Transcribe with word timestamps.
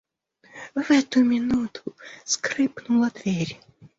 В 0.73 0.89
эту 0.89 1.23
минуту 1.23 1.95
скрыпнула 2.25 3.11
дверь. 3.11 3.59